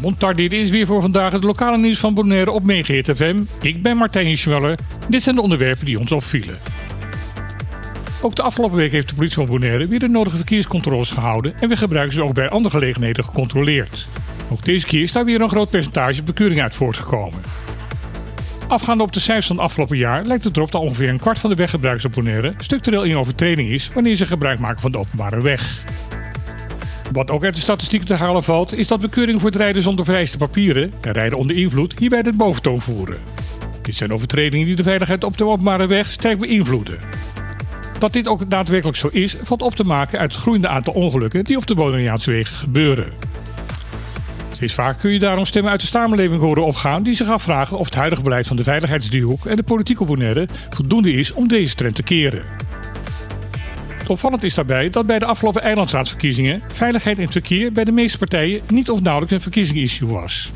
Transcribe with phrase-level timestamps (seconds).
[0.00, 3.42] Montar, is weer voor vandaag het lokale nieuws van Bonaire op Meegeert FM.
[3.60, 4.78] Ik ben Martijn Schweller.
[5.08, 6.58] Dit zijn de onderwerpen die ons opvielen.
[8.22, 11.68] Ook de afgelopen week heeft de politie van Bonaire weer de nodige verkeerscontroles gehouden en
[11.68, 14.06] weggebruikers ook bij andere gelegenheden gecontroleerd.
[14.50, 17.40] Ook deze keer is daar weer een groot percentage bekeuring uit voortgekomen.
[18.68, 21.38] Afgaande op de cijfers van het afgelopen jaar lijkt het erop dat ongeveer een kwart
[21.38, 24.98] van de weggebruikers op Bonaire structureel in overtreding is wanneer ze gebruik maken van de
[24.98, 25.84] openbare weg.
[27.12, 30.04] Wat ook uit de statistieken te halen valt, is dat bekeuringen voor het rijden zonder
[30.04, 33.16] vereiste papieren en rijden onder invloed hierbij de boventoon voeren.
[33.82, 36.98] Dit zijn overtredingen die de veiligheid op de openbare weg sterk beïnvloeden.
[37.98, 41.44] Dat dit ook daadwerkelijk zo is, valt op te maken uit het groeiende aantal ongelukken
[41.44, 43.12] die op de Bonaireaanse wegen gebeuren.
[44.52, 47.84] Steeds vaak kun je daarom stemmen uit de samenleving horen opgaan die zich afvragen of
[47.84, 51.74] het huidige beleid van de veiligheidsdriehoek en de politiek op Bonaire voldoende is om deze
[51.74, 52.42] trend te keren.
[54.06, 58.18] Opvallend is daarbij dat bij de afgelopen eilandsraadsverkiezingen veiligheid in het verkeer bij de meeste
[58.18, 60.50] partijen niet of nauwelijks een verkiezingsissue was.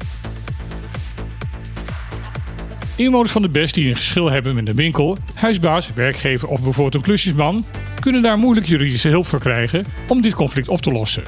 [2.96, 6.94] Inwoners van de best die een geschil hebben met een winkel, huisbaas, werkgever of bijvoorbeeld
[6.94, 7.64] een klusjesman,
[8.00, 11.22] kunnen daar moeilijk juridische hulp voor krijgen om dit conflict op te lossen.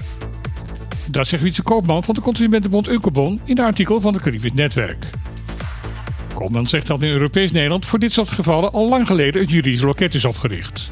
[1.11, 5.05] Dat zegt Wietse Koopman van de Consumentenbond Unkebon in een artikel van het Caribisch Netwerk.
[6.35, 9.83] Koopman zegt dat in Europees Nederland voor dit soort gevallen al lang geleden het juridisch
[9.83, 10.91] loket is opgericht.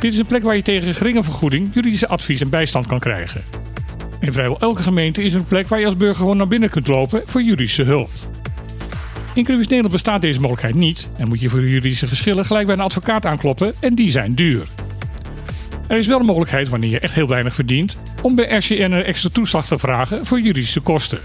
[0.00, 3.42] Dit is een plek waar je tegen geringe vergoeding juridische advies en bijstand kan krijgen.
[4.20, 6.70] In vrijwel elke gemeente is er een plek waar je als burger gewoon naar binnen
[6.70, 8.10] kunt lopen voor juridische hulp.
[9.34, 12.74] In Caribisch Nederland bestaat deze mogelijkheid niet en moet je voor juridische geschillen gelijk bij
[12.74, 14.66] een advocaat aankloppen en die zijn duur.
[15.88, 19.04] Er is wel een mogelijkheid wanneer je echt heel weinig verdient om bij RCN een
[19.04, 21.20] extra toeslag te vragen voor juridische kosten.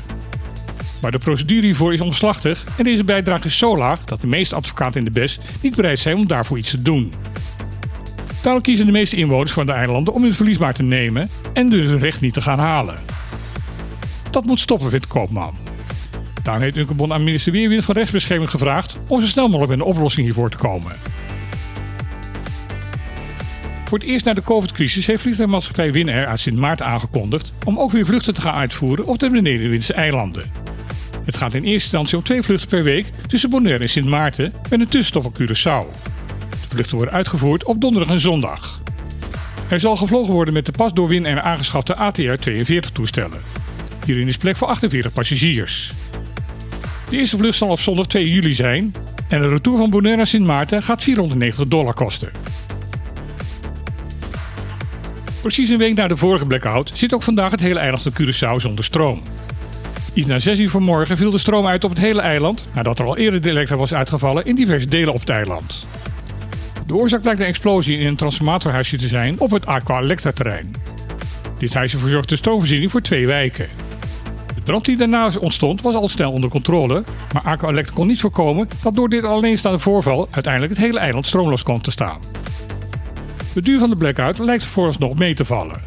[1.02, 4.56] Maar de procedure hiervoor is omslachtig en deze bijdrage is zo laag dat de meeste
[4.56, 7.12] advocaten in de BES niet bereid zijn om daarvoor iets te doen.
[8.46, 11.70] Daarom kiezen de meeste inwoners van de eilanden om hun verlies maar te nemen en
[11.70, 12.96] dus hun recht niet te gaan halen.
[14.32, 15.56] Dat moet stoppen, vindt Koopman.
[16.44, 19.94] Daarom heeft Unkebon aan minister Weerwind van Rechtsbescherming gevraagd om zo snel mogelijk met een
[19.94, 20.92] oplossing hiervoor te komen.
[23.86, 27.92] Voor het eerst na de COVID-crisis heeft vliegtuigmaatschappij Winair uit Sint Maarten aangekondigd om ook
[27.92, 30.52] weer vluchten te gaan uitvoeren op de Nederlandse eilanden.
[31.24, 34.54] Het gaat in eerste instantie om twee vluchten per week tussen Bonaire en Sint Maarten
[34.70, 36.14] met een tussenstop op Curaçao.
[36.76, 38.82] Vluchten worden uitgevoerd op donderdag en zondag.
[39.70, 43.38] Er zal gevlogen worden met de pas door Winair aangeschafte ATR-42 toestellen.
[44.06, 45.94] Hierin is plek voor 48 passagiers.
[47.10, 48.94] De eerste vlucht zal op zondag 2 juli zijn
[49.28, 52.30] en de retour van Bonaire naar Sint Maarten gaat 490 dollar kosten.
[55.42, 58.62] Precies een week na de vorige blackout zit ook vandaag het hele eiland van Curaçao
[58.62, 59.22] zonder stroom.
[60.14, 63.06] Iets na 6 uur vanmorgen viel de stroom uit op het hele eiland, nadat er
[63.06, 65.86] al eerder de elektra was uitgevallen in diverse delen op het eiland.
[66.86, 70.72] De oorzaak lijkt een explosie in een transformatorhuisje te zijn op het Aqua Electra terrein.
[71.58, 73.68] Dit huisje verzorgt de stroomvoorziening voor twee wijken.
[74.56, 77.04] De brand die daarna ontstond was al snel onder controle,
[77.34, 81.28] maar Aqua Electra kon niet voorkomen dat door dit alleenstaande voorval uiteindelijk het hele eiland
[81.28, 82.20] stroomloos kwam te staan.
[83.54, 85.82] De duur van de blackout lijkt vooralsnog mee te vallen.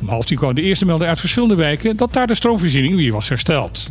[0.00, 3.12] Om half tien kwam de eerste melding uit verschillende wijken dat daar de stroomvoorziening weer
[3.12, 3.86] was hersteld.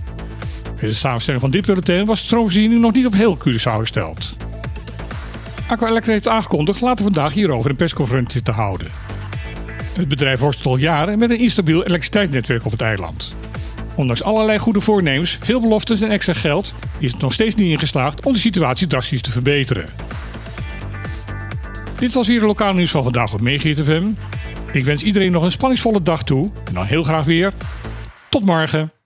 [0.79, 4.35] Bij de samenstelling van dit bulletin was de stroomvoorziening nog niet op heel Curaçao hersteld.
[5.67, 8.87] Aqua Electra heeft aangekondigd later vandaag hierover een persconferentie te houden.
[9.93, 13.35] Het bedrijf worstelt al jaren met een instabiel elektriciteitsnetwerk op het eiland.
[13.95, 18.25] Ondanks allerlei goede voornemens, veel beloftes en extra geld, is het nog steeds niet ingeslaagd
[18.25, 19.85] om de situatie drastisch te verbeteren.
[21.95, 24.07] Dit was weer de lokale nieuws van vandaag op FM.
[24.71, 26.51] Ik wens iedereen nog een spanningsvolle dag toe.
[26.65, 27.53] En dan heel graag weer.
[28.29, 28.96] Tot morgen.